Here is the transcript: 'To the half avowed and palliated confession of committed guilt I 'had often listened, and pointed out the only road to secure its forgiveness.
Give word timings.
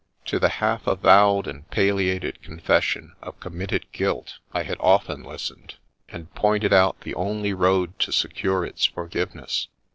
'To 0.31 0.39
the 0.39 0.49
half 0.49 0.87
avowed 0.87 1.45
and 1.45 1.69
palliated 1.69 2.41
confession 2.41 3.13
of 3.21 3.39
committed 3.39 3.85
guilt 3.91 4.39
I 4.51 4.63
'had 4.63 4.77
often 4.79 5.23
listened, 5.23 5.75
and 6.09 6.33
pointed 6.33 6.73
out 6.73 7.01
the 7.01 7.13
only 7.13 7.53
road 7.53 7.99
to 7.99 8.11
secure 8.11 8.65
its 8.65 8.83
forgiveness. 8.85 9.67